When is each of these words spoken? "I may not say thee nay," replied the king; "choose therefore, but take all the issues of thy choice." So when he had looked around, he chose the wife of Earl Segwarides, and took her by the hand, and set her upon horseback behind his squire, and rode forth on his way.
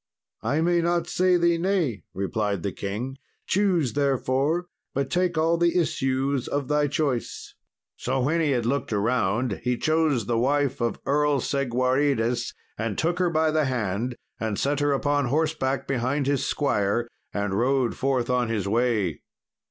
"I 0.41 0.61
may 0.61 0.81
not 0.81 1.05
say 1.05 1.37
thee 1.37 1.59
nay," 1.59 2.01
replied 2.15 2.63
the 2.63 2.71
king; 2.71 3.19
"choose 3.45 3.93
therefore, 3.93 4.65
but 4.95 5.11
take 5.11 5.37
all 5.37 5.57
the 5.57 5.79
issues 5.79 6.47
of 6.47 6.67
thy 6.67 6.87
choice." 6.87 7.53
So 7.97 8.19
when 8.21 8.41
he 8.41 8.49
had 8.49 8.65
looked 8.65 8.91
around, 8.91 9.61
he 9.63 9.77
chose 9.77 10.25
the 10.25 10.39
wife 10.39 10.81
of 10.81 10.99
Earl 11.05 11.39
Segwarides, 11.39 12.51
and 12.79 12.97
took 12.97 13.19
her 13.19 13.29
by 13.29 13.51
the 13.51 13.65
hand, 13.65 14.15
and 14.39 14.57
set 14.57 14.79
her 14.79 14.91
upon 14.91 15.25
horseback 15.25 15.87
behind 15.87 16.25
his 16.25 16.43
squire, 16.47 17.07
and 17.31 17.53
rode 17.53 17.93
forth 17.95 18.27
on 18.27 18.49
his 18.49 18.67
way. 18.67 19.21